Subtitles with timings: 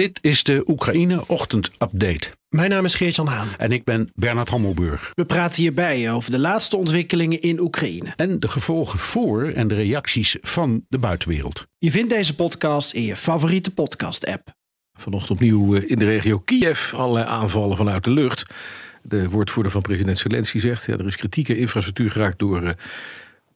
[0.00, 2.30] Dit is de Oekraïne Ochtend Update.
[2.48, 3.48] Mijn naam is Geert-Jan Haan.
[3.58, 5.12] En ik ben Bernard Hammelburg.
[5.14, 8.12] We praten hierbij over de laatste ontwikkelingen in Oekraïne.
[8.16, 11.66] En de gevolgen voor en de reacties van de buitenwereld.
[11.78, 14.54] Je vindt deze podcast in je favoriete podcast-app.
[14.92, 18.54] Vanochtend opnieuw eh, in de regio Kiev allerlei aanvallen vanuit de lucht.
[19.02, 20.86] De woordvoerder van president Zelensky zegt...
[20.86, 22.70] Ja, er is kritieke infrastructuur geraakt door uh,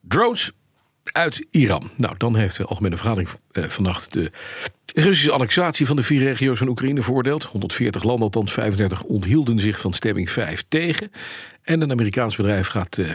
[0.01, 0.51] drones
[1.11, 1.89] uit Iran.
[1.97, 4.31] Nou, dan heeft de Algemene Vergadering uh, vannacht de
[4.93, 7.43] Russische annexatie van de vier regio's van Oekraïne veroordeeld.
[7.43, 11.11] 140 landen, althans 35, onthielden zich van stemming 5 tegen.
[11.61, 13.11] En een Amerikaans bedrijf gaat, uh,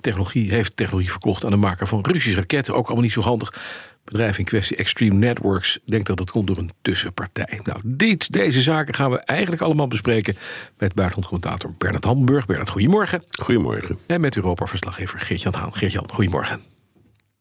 [0.00, 2.74] technologie, heeft technologie verkocht aan de maker van Russische raketten.
[2.74, 3.48] Ook allemaal niet zo handig.
[3.48, 7.60] Het bedrijf in kwestie Extreme Networks denkt dat dat komt door een tussenpartij.
[7.62, 10.36] Nou, dit, deze zaken gaan we eigenlijk allemaal bespreken
[10.78, 12.46] met buitenlandcommentator Bernard Hamburg.
[12.46, 13.22] Bernard, goedemorgen.
[13.28, 13.98] Goedemorgen.
[14.06, 15.74] En met Europa-verslaggever Geert-Jan Haan.
[15.74, 16.73] Geert-Jan, goedemorgen.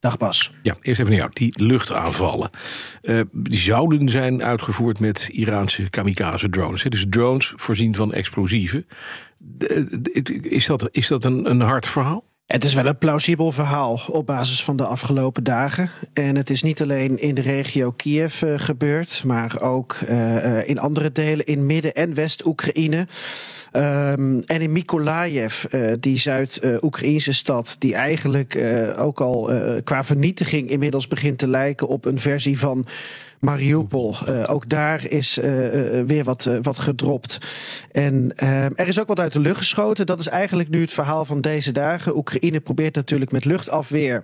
[0.03, 0.51] Dag Bas.
[0.63, 1.31] Ja, eerst even naar jou.
[1.33, 2.49] Die luchtaanvallen.
[3.01, 6.83] Uh, die zouden zijn uitgevoerd met Iraanse kamikaze drones.
[6.83, 6.89] Hè?
[6.89, 8.85] Dus drones voorzien van explosieven.
[10.41, 12.23] is dat, is dat een, een hard verhaal?
[12.45, 15.89] Het is wel een plausibel verhaal op basis van de afgelopen dagen.
[16.13, 20.79] En het is niet alleen in de regio Kiev uh, gebeurd, maar ook uh, in
[20.79, 23.07] andere delen in Midden- en West-Oekraïne.
[23.75, 30.03] Um, en in Mykolaiv, uh, die Zuid-Oekraïnse stad, die eigenlijk uh, ook al uh, qua
[30.03, 32.85] vernietiging inmiddels begint te lijken op een versie van
[33.43, 34.15] Mariupol.
[34.29, 37.37] Uh, ook daar is uh, uh, weer wat, wat gedropt.
[37.91, 38.31] En
[38.75, 40.05] er is ook wat uit de lucht geschoten.
[40.05, 42.17] Dat is eigenlijk nu het verhaal van deze dagen.
[42.17, 44.23] Oekraïne probeert natuurlijk met luchtafweer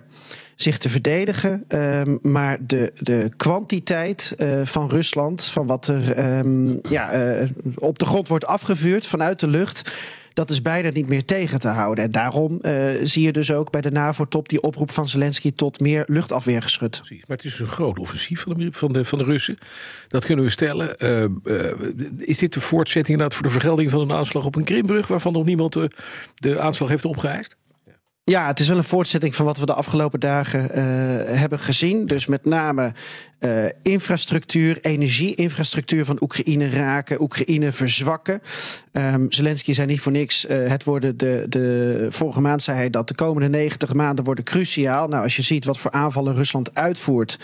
[0.56, 1.64] zich te verdedigen.
[1.68, 7.10] Um, maar de, de kwantiteit van Rusland, van wat er um, ja,
[7.74, 9.92] op de grond wordt afgevuurd vanuit de lucht.
[10.32, 12.04] Dat is bijna niet meer tegen te houden.
[12.04, 15.80] En daarom uh, zie je dus ook bij de NAVO-top die oproep van Zelensky tot
[15.80, 16.98] meer luchtafweergeschut.
[16.98, 17.26] Precies.
[17.26, 19.58] Maar het is een groot offensief van de, van de, Russen.
[20.08, 20.96] Dat kunnen we stellen.
[22.16, 25.32] is dit de voortzetting inderdaad voor de vergelding van een aanslag op een Krimbrug, waarvan
[25.32, 25.90] nog niemand de,
[26.34, 27.56] de aanslag heeft opgeëist?
[28.30, 30.74] Ja, het is wel een voortzetting van wat we de afgelopen dagen uh,
[31.38, 32.06] hebben gezien.
[32.06, 32.92] Dus met name
[33.40, 38.42] uh, infrastructuur, energieinfrastructuur van Oekraïne raken, Oekraïne verzwakken.
[38.92, 42.90] Um, Zelensky zei niet voor niks, uh, het worden de, de, vorige maand zei hij
[42.90, 45.08] dat de komende 90 maanden worden cruciaal.
[45.08, 47.38] Nou, als je ziet wat voor aanvallen Rusland uitvoert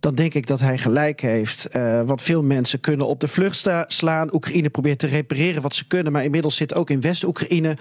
[0.00, 1.68] dan denk ik dat hij gelijk heeft.
[1.76, 4.34] Uh, want veel mensen kunnen op de vlucht slaan.
[4.34, 7.76] Oekraïne probeert te repareren wat ze kunnen, maar inmiddels zit ook in West-Oekraïne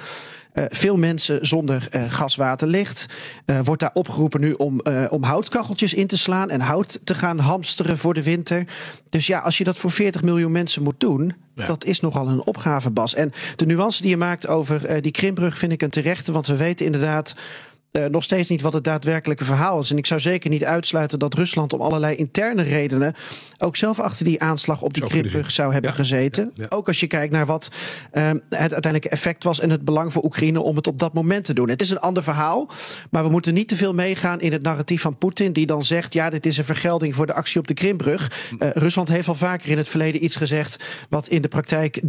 [0.56, 3.06] veel mensen zonder uh, gas, water, licht.
[3.46, 7.40] Uh, wordt daar opgeroepen nu om, om houtkacheltjes in te slaan en hout te gaan
[7.40, 8.66] hamsteren voor de winter.
[9.10, 11.66] Dus ja, als je dat voor 40 miljoen mensen moet doen, ja.
[11.66, 13.14] dat is nogal een opgave, Bas.
[13.14, 16.56] En de nuance die je maakt over die Krimbrug vind ik een terechte, want we
[16.56, 17.36] weten inderdaad
[17.96, 19.92] uh, nog steeds niet wat het daadwerkelijke verhaal is.
[19.92, 23.14] En ik zou zeker niet uitsluiten dat Rusland om allerlei interne redenen
[23.58, 26.52] ook zelf achter die aanslag op die Krimbrug zou hebben ja, gezeten.
[26.54, 26.76] Ja, ja.
[26.78, 27.70] Ook als je kijkt naar wat
[28.14, 31.46] uh, het uiteindelijke effect was en het belang voor Oekraïne om het op dat moment
[31.46, 31.70] te doen.
[31.70, 32.70] Het is een ander verhaal,
[33.10, 36.14] maar we moeten niet te veel meegaan in het narratief van Poetin, die dan zegt:
[36.14, 38.32] ja, dit is een vergelding voor de actie op de Krimbrug.
[38.60, 42.00] Uh, Rusland heeft al vaker in het verleden iets gezegd wat in de praktijk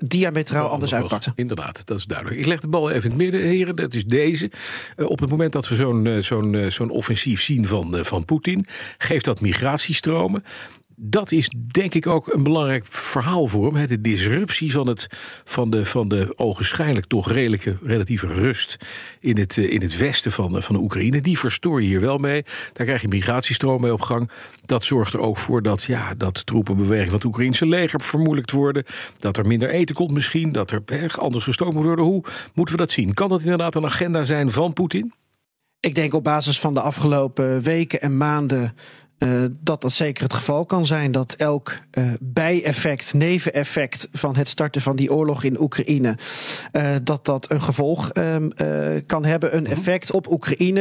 [0.00, 1.32] diametraal anders uitpakte.
[1.34, 2.38] Inderdaad, dat is duidelijk.
[2.38, 3.76] Ik leg de bal even in het midden, heren.
[3.76, 4.50] Dat is deze.
[4.96, 8.66] Uh, op het moment dat we zo'n zo'n zo'n offensief zien van, van Poetin,
[8.98, 10.42] geeft dat migratiestromen.
[10.98, 13.86] Dat is denk ik ook een belangrijk verhaal voor hem.
[13.86, 15.06] De disruptie van, het,
[15.44, 18.76] van, de, van de ogenschijnlijk toch redelijke, relatieve rust
[19.20, 21.20] in het, in het westen van, van de Oekraïne.
[21.20, 22.42] Die verstoor je hier wel mee.
[22.72, 24.30] Daar krijg je migratiestroom mee op gang.
[24.64, 28.84] Dat zorgt er ook voor dat, ja, dat troepenbeweging van het Oekraïnse leger vermoeilijkt worden.
[29.18, 30.52] Dat er minder eten komt misschien.
[30.52, 32.04] Dat er erg anders gestoken moet worden.
[32.04, 32.24] Hoe
[32.54, 33.14] moeten we dat zien?
[33.14, 35.12] Kan dat inderdaad een agenda zijn van Poetin?
[35.80, 38.74] Ik denk op basis van de afgelopen weken en maanden
[39.18, 41.12] uh, dat dat zeker het geval kan zijn.
[41.12, 46.16] Dat elk uh, bijeffect, neveneffect van het starten van die oorlog in Oekraïne,
[46.72, 48.12] uh, dat dat een gevolg
[49.06, 49.56] kan hebben.
[49.56, 50.80] Een effect op Oekraïne.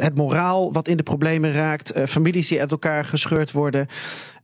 [0.00, 1.92] het moraal wat in de problemen raakt.
[2.06, 3.86] families die uit elkaar gescheurd worden.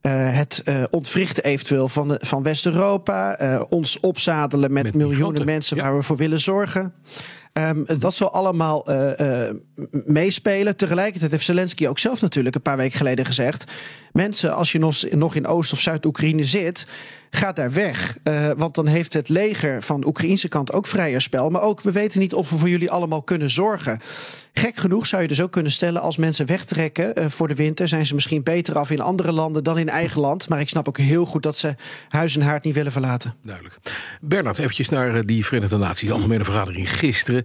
[0.08, 3.36] het ontwrichten eventueel van, van West-Europa.
[3.68, 5.82] ons opzadelen met, met miljoenen mensen ja.
[5.82, 6.94] waar we voor willen zorgen.
[7.58, 9.50] Um, dat zal allemaal uh, uh,
[9.90, 10.76] meespelen.
[10.76, 13.72] Tegelijkertijd heeft Zelensky ook zelf natuurlijk een paar weken geleden gezegd:
[14.12, 16.86] Mensen, als je nog- nog in Oost- of Zuid-Oekraïne zit,
[17.34, 18.16] ga daar weg.
[18.22, 21.50] Eh, want dan heeft het leger van de Oekraïnse kant ook vrijer spel.
[21.50, 24.00] Maar ook, we weten niet of we voor jullie allemaal kunnen zorgen.
[24.52, 27.88] Gek genoeg zou je dus ook kunnen stellen, als mensen wegtrekken eh, voor de winter,
[27.88, 30.48] zijn ze misschien beter af in andere landen dan in eigen land.
[30.48, 31.74] Maar ik snap ook heel goed dat ze
[32.08, 33.34] huis en haard niet willen verlaten.
[33.42, 33.76] Duidelijk.
[34.20, 37.44] Bernard, eventjes naar eh, die Verenigde Naties Algemene Vergadering gisteren.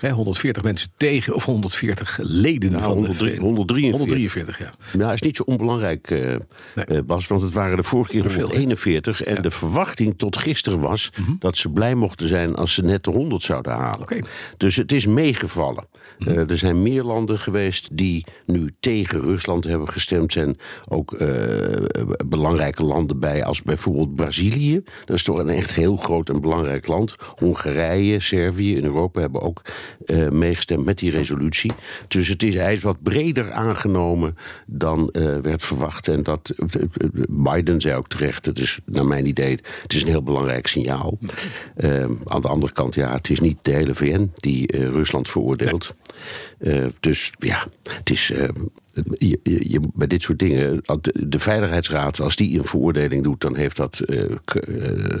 [0.00, 3.98] Hè, 140 mensen tegen, of 140 leden van de 103 Verenigde 143.
[3.98, 4.70] 143, ja.
[4.98, 6.38] Ja, is niet zo onbelangrijk, Nee.
[6.74, 7.26] eh, Bas.
[7.26, 8.56] Want het waren de vorige keer Er veel, hè?
[8.56, 9.22] 141.
[9.22, 13.10] En de verwachting tot gisteren was dat ze blij mochten zijn als ze net de
[13.10, 14.06] 100 zouden halen.
[14.56, 15.86] Dus het is meegevallen.
[16.18, 20.32] Eh, er zijn meer landen geweest die nu tegen Rusland hebben gestemd.
[20.32, 20.56] zijn
[20.88, 21.18] ook
[22.26, 24.82] belangrijke landen bij, als bijvoorbeeld Brazilië.
[25.04, 27.14] Dat is toch een echt heel groot en belangrijk land.
[27.36, 29.62] Hongarije, Servië in Europa hebben ook
[30.06, 31.72] eh, meegestemd met die resolutie.
[32.08, 36.08] Dus het is, hij is wat breder aangenomen dan eh, werd verwacht.
[36.08, 36.82] En dat eh,
[37.28, 41.18] Biden zei ook terecht, het is naar mijn idee, het is een heel belangrijk signaal.
[42.24, 45.94] Aan de andere kant, ja, het is niet de hele VN die Rusland veroordeelt.
[46.58, 48.30] Eh, dus ja, het is.
[48.30, 48.48] eh,
[49.18, 53.40] je, je, je- bij dit soort dingen, de, de Veiligheidsraad, als die een veroordeling doet,
[53.40, 54.30] dan heeft dat eh, eh,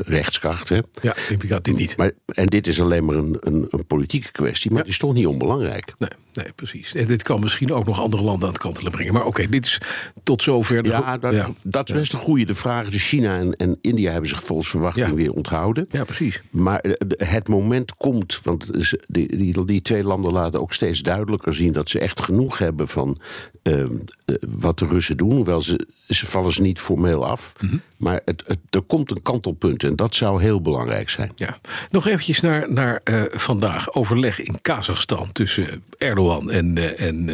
[0.06, 0.68] rechtskracht.
[0.68, 0.78] Hè?
[1.02, 1.96] Ja, implicaat dit niet.
[1.96, 5.12] Maar, en dit is alleen maar een, een, een politieke kwestie, maar het is toch
[5.14, 5.94] niet onbelangrijk.
[5.98, 6.94] Nee, nee, precies.
[6.94, 9.12] En dit kan misschien ook nog andere landen aan het kantelen brengen.
[9.12, 9.78] Maar oké, dit is
[10.22, 10.82] tot zover.
[10.82, 11.50] de Ja, dat, ja.
[11.64, 12.44] dat is best een goede.
[12.44, 15.14] De vraag is, China en, en India hebben zich volgens verwachting Ja.
[15.14, 15.86] weer onthouden.
[15.90, 16.40] Ja, precies.
[16.50, 18.70] Maar eh, het moment komt, want
[19.06, 22.88] die, die, die twee landen laten ook steeds duidelijker zien dat ze echt genoeg hebben
[22.88, 23.20] van
[23.62, 23.94] ehm,
[24.24, 25.32] eh, wat de Russen doen.
[25.32, 27.52] Hoewel ze, ze vallen ze niet formeel af.
[27.60, 27.76] Mhm.
[27.96, 31.32] Maar het, het, er komt een kantelpunt en dat zou heel belangrijk zijn.
[31.34, 31.58] Ja.
[31.90, 33.92] Nog eventjes naar, naar eh, vandaag.
[33.92, 37.30] Overleg in Kazachstan tussen Erdogan en, eh, en,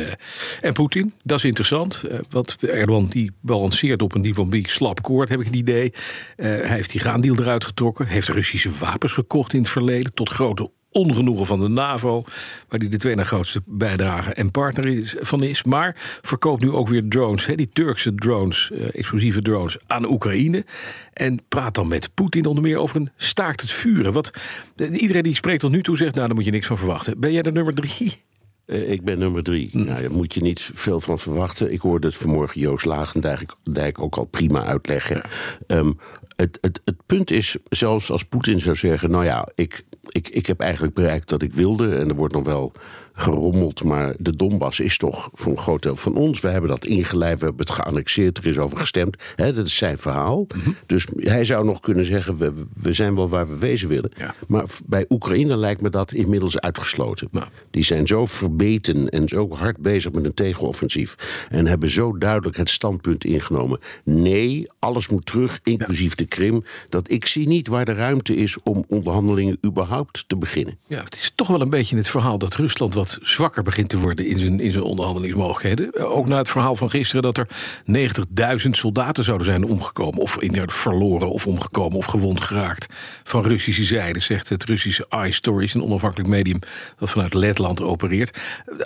[0.61, 1.13] en Poetin.
[1.25, 2.03] Dat is interessant.
[2.31, 5.93] want Erdogan die balanceert op een diplomatiek slap koord, heb ik het idee.
[6.37, 8.07] Hij heeft die graandeal eruit getrokken.
[8.07, 10.15] Heeft Russische wapens gekocht in het verleden.
[10.15, 12.23] Tot grote ongenoegen van de NAVO.
[12.69, 15.65] Waar hij de tweede grootste bijdrage en partner is, van is.
[15.65, 17.47] Maar verkoopt nu ook weer drones.
[17.47, 20.65] Hè, die Turkse drones, eh, explosieve drones, aan Oekraïne.
[21.13, 24.13] En praat dan met Poetin onder meer over een staakt het vuren.
[24.13, 24.31] Wat
[24.77, 26.79] eh, iedereen die ik spreek tot nu toe zegt, nou daar moet je niks van
[26.79, 27.21] verwachten.
[27.21, 28.25] Ben jij de nummer drie?
[28.67, 29.69] Eh, ik ben nummer drie.
[29.73, 29.85] Hm.
[29.85, 31.73] Nou, daar moet je niet veel van verwachten.
[31.73, 35.23] Ik hoorde het vanmorgen Joost Lagendijk Dijk ook al prima uitleggen.
[35.67, 35.93] Ehm,
[36.37, 39.11] het, het, het punt is, zelfs als Poetin zou zeggen...
[39.11, 41.97] nou ja, ik, ik, ik heb eigenlijk bereikt wat ik wilde...
[41.97, 42.73] en er wordt nog wel
[43.17, 46.41] gerommeld, maar de Donbass is toch voor een groot deel van ons.
[46.41, 49.17] We hebben dat ingelijfd, we hebben het geannexeerd, er is over gestemd.
[49.37, 50.47] Dat is zijn verhaal.
[50.57, 50.71] Mhm.
[50.87, 54.11] Dus hij zou nog kunnen zeggen, we, we zijn wel waar we wezen willen.
[54.17, 54.35] Ja.
[54.49, 57.29] Maar bij Oekraïne lijkt me dat inmiddels uitgesloten.
[57.31, 57.47] Nou.
[57.71, 61.47] Die zijn zo verbeten en zo hard bezig met een tegenoffensief.
[61.49, 63.79] En hebben zo duidelijk het standpunt ingenomen.
[64.05, 66.65] Nee, alles moet terug, inclusief de Krim.
[66.89, 70.79] Dat ik zie niet waar de ruimte is om onderhandelingen überhaupt te beginnen.
[70.87, 73.99] Ja, het is toch wel een beetje het verhaal dat Rusland wat zwakker begint te
[73.99, 75.93] worden in zijn, in zijn onderhandelingsmogelijkheden.
[75.93, 77.49] Eh, Ook na het verhaal van gisteren dat er
[77.85, 80.21] 90.000 soldaten zouden zijn omgekomen.
[80.21, 82.95] Of inderdaad verloren of omgekomen of gewond geraakt.
[83.25, 86.59] Van Russische zijde, zegt het Russische iStories, een onafhankelijk medium
[86.99, 88.39] dat vanuit Letland opereert.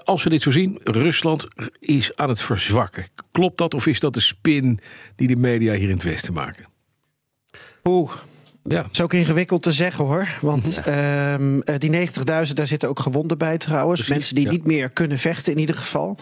[0.04, 1.46] Als we dit zo zien, Rusland
[1.80, 3.06] is aan het verzwakken.
[3.32, 4.80] Klopt dat of is dat de spin
[5.16, 6.68] die de media hier in het Westen maken?
[7.84, 8.12] Oeh,
[8.64, 10.28] Ja, Dat is ook ingewikkeld te zeggen hoor.
[10.40, 14.00] Want ehm, eh, die 90.000, daar zitten ook gewonden bij trouwens.
[14.00, 14.50] Precies, Mensen die ja.
[14.50, 16.16] niet meer kunnen vechten in ieder geval.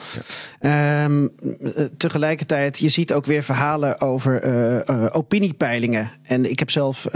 [0.61, 6.11] Ehm, eh, tegelijkertijd, je ziet ook weer verhalen over eh, opiniepeilingen.
[6.23, 7.07] En ik heb zelf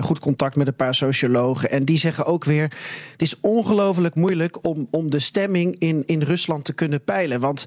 [0.00, 1.70] goed contact met een paar sociologen.
[1.70, 2.72] En die zeggen ook weer,
[3.12, 7.40] het is ongelooflijk moeilijk om, om de stemming in, in Rusland te kunnen peilen.
[7.40, 7.64] Want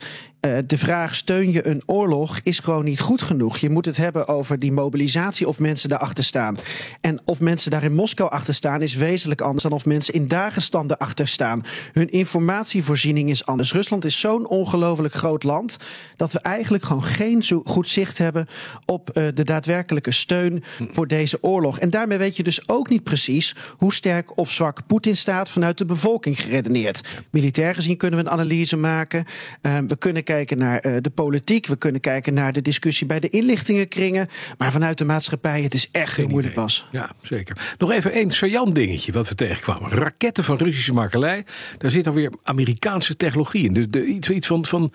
[0.65, 3.57] de vraag, steun je een oorlog, is gewoon niet goed genoeg.
[3.57, 6.57] Je moet het hebben over die mobilisatie of mensen daarachter staan.
[7.01, 10.27] En of mensen daar in Moskou achter staan is wezenlijk anders dan of mensen in
[10.27, 11.63] Dagestan erachter staan.
[11.93, 13.73] Hun informatievoorziening is anders.
[13.73, 15.77] Rusland is zo'n ongelooflijk groot land
[16.15, 18.47] dat we eigenlijk gewoon geen zo goed zicht hebben
[18.85, 21.79] op eh, de daadwerkelijke steun voor deze oorlog.
[21.79, 25.77] En daarmee weet je dus ook niet precies hoe sterk of zwak Poetin staat vanuit
[25.77, 27.01] de bevolking geredeneerd.
[27.29, 29.25] Militair gezien kunnen we een analyse maken.
[29.61, 31.67] Eh, we kunnen kijken naar eh, de politiek.
[31.67, 34.27] We kunnen kijken naar de discussie bij de inlichtingenkringen.
[34.57, 36.55] Maar vanuit de maatschappij, het is echt heel moeilijk.
[36.55, 36.89] Bas.
[36.91, 37.75] Ja, zeker.
[37.77, 39.89] Nog even één saillant dingetje wat we tegenkwamen.
[39.89, 41.45] Raketten van Russische makelij.
[41.77, 43.73] Daar zit alweer Amerikaanse technologie in.
[43.73, 44.91] Dus de, iets, iets van, van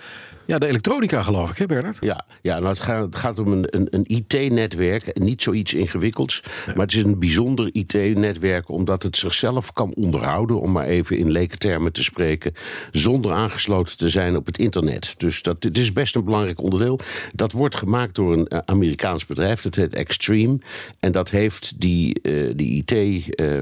[0.46, 1.98] Ja, de elektronica geloof ik, hè Bernard?
[2.00, 5.18] Ja, ja nou het, gaat, het gaat om een, een, een IT-netwerk.
[5.18, 6.42] Niet zoiets ingewikkelds.
[6.66, 10.60] Maar het is een bijzonder IT-netwerk omdat het zichzelf kan onderhouden.
[10.60, 12.52] Om maar even in lekentermen te spreken.
[12.92, 15.14] Zonder aangesloten te zijn op het internet.
[15.18, 16.98] Dus dat, dit is best een belangrijk onderdeel.
[17.34, 19.62] Dat wordt gemaakt door een eh, Amerikaans bedrijf.
[19.62, 20.58] Dat heet Extreme.
[21.00, 22.92] En dat heeft die, uh, die IT.
[23.40, 23.58] Uh,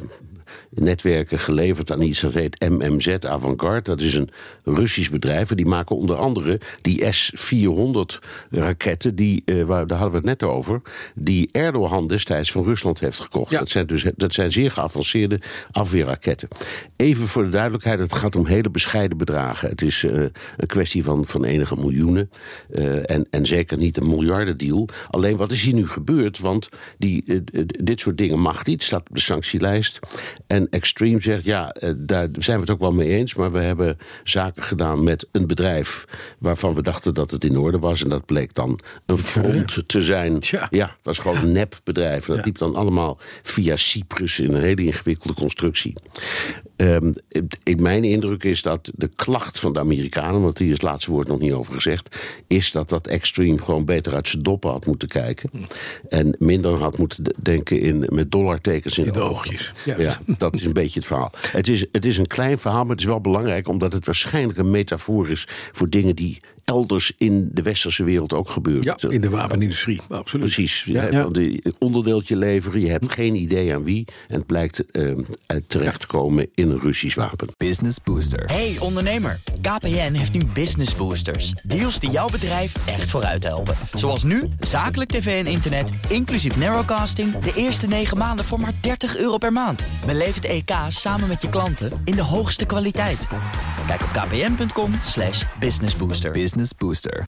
[0.70, 3.82] netwerken geleverd aan iets dat heet MMZ Avantgarde.
[3.82, 4.30] Dat is een
[4.64, 5.50] Russisch bedrijf.
[5.50, 8.18] En die maken onder andere die S-400
[8.50, 9.16] raketten.
[9.16, 10.82] Die, uh, waar, daar hadden we het net over.
[11.14, 13.50] Die Erdogan destijds van Rusland heeft gekocht.
[13.50, 13.58] Ja.
[13.58, 16.48] Dat, zijn dus, dat zijn zeer geavanceerde afweerraketten.
[16.96, 19.68] Even voor de duidelijkheid: het gaat om hele bescheiden bedragen.
[19.68, 20.12] Het is uh,
[20.56, 22.30] een kwestie van, van enige miljoenen.
[22.70, 24.88] Uh, en, en zeker niet een miljardendeal.
[25.10, 26.38] Alleen wat is hier nu gebeurd?
[26.38, 26.68] Want
[26.98, 27.42] die,
[27.82, 28.82] dit soort dingen mag niet.
[28.82, 29.98] Staat op de sanctielijst.
[30.46, 33.34] En Extreme zegt, ja, daar zijn we het ook wel mee eens...
[33.34, 36.04] maar we hebben zaken gedaan met een bedrijf...
[36.38, 38.02] waarvan we dachten dat het in orde was.
[38.02, 40.40] En dat bleek dan een front te zijn.
[40.40, 40.68] Tja.
[40.70, 42.28] Ja, het was gewoon een nepbedrijf.
[42.28, 44.40] En dat liep dan allemaal via Cyprus...
[44.40, 45.92] in een hele ingewikkelde constructie.
[46.76, 47.12] Um,
[47.62, 50.42] ik, mijn indruk is dat de klacht van de Amerikanen...
[50.42, 52.16] want hier is het laatste woord nog niet over gezegd...
[52.46, 55.50] is dat dat Extreme gewoon beter uit zijn doppen had moeten kijken.
[56.08, 59.72] En minder had moeten denken in, met dollartekens in, In de oogjes.
[59.84, 59.94] Ja.
[59.98, 61.32] Ja, dat is een beetje het verhaal.
[61.50, 63.68] Het is, het is een klein verhaal, maar het is wel belangrijk...
[63.68, 68.50] omdat het waarschijnlijk een metafoor is voor dingen die elders in de westerse wereld ook
[68.50, 68.96] gebeuren.
[69.00, 70.44] Ja, in de wapenindustrie, absoluut.
[70.44, 70.84] Precies.
[70.84, 71.02] Ja.
[71.06, 74.04] Je hebt een onderdeeltje leveren, je hebt geen idee aan wie...
[74.28, 75.16] en het blijkt uh,
[75.66, 77.48] terecht te komen in een Russisch wapen.
[77.56, 78.44] Business Booster.
[78.46, 81.52] Hey ondernemer, KPN heeft nu Business Boosters.
[81.62, 83.74] Deals die jouw bedrijf echt vooruit helpen.
[83.92, 87.38] Zoals nu, zakelijk tv en internet, inclusief narrowcasting...
[87.38, 89.82] de eerste 9 maanden voor maar 30 euro per maand.
[90.06, 93.26] Beleef het EK samen met je klanten in de hoogste kwaliteit.
[93.86, 96.32] Kijk op kpn.com slash businessbooster.
[96.54, 97.26] Business Booster.